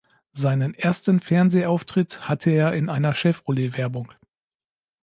Seinen 0.31 0.73
ersten 0.73 1.19
Fernsehauftritt 1.19 2.27
hatte 2.27 2.49
er 2.49 2.73
in 2.73 2.89
einer 2.89 3.13
Chevrolet-Werbung. 3.13 4.11